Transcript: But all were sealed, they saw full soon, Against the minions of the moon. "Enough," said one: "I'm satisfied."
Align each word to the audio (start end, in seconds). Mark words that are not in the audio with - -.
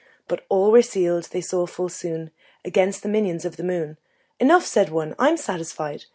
But 0.27 0.43
all 0.49 0.71
were 0.71 0.81
sealed, 0.81 1.25
they 1.25 1.41
saw 1.41 1.67
full 1.67 1.87
soon, 1.87 2.31
Against 2.65 3.03
the 3.03 3.07
minions 3.07 3.45
of 3.45 3.57
the 3.57 3.63
moon. 3.63 3.97
"Enough," 4.39 4.65
said 4.65 4.89
one: 4.89 5.13
"I'm 5.19 5.37
satisfied." 5.37 6.05